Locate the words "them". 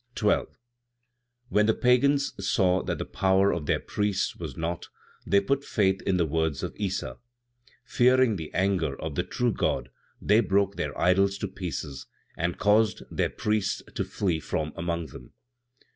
15.05-15.33